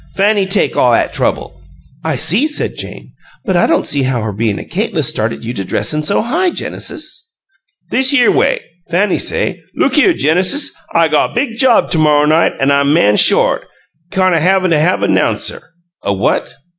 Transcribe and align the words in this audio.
Fanny 0.15 0.47
take 0.47 0.75
all 0.75 0.95
'at 0.95 1.13
trouble." 1.13 1.61
"I 2.03 2.15
see," 2.15 2.47
said 2.47 2.75
Jane. 2.75 3.11
"But 3.45 3.55
I 3.55 3.67
don't 3.67 3.85
see 3.85 4.01
how 4.01 4.23
her 4.23 4.31
bein' 4.31 4.57
a 4.57 4.63
kaytliss 4.65 5.07
started 5.07 5.45
you 5.45 5.53
to 5.53 5.63
dressin' 5.63 6.01
so 6.01 6.23
high, 6.23 6.49
Genesis." 6.49 7.31
"Thishere 7.91 8.31
way. 8.33 8.61
Fanny 8.89 9.19
say, 9.19 9.61
'Look 9.75 9.97
here, 9.97 10.13
Genesis, 10.15 10.71
I 10.91 11.07
got 11.07 11.35
big 11.35 11.59
job 11.59 11.91
t'morra 11.91 12.25
night 12.27 12.53
an' 12.59 12.71
I'm 12.71 12.91
man 12.91 13.15
short, 13.15 13.67
'count 14.09 14.33
o' 14.33 14.39
havin' 14.39 14.71
to 14.71 14.79
have 14.79 15.03
a 15.03 15.07
'nouncer.'" 15.07 15.61
"A 16.01 16.11
what?" 16.11 16.51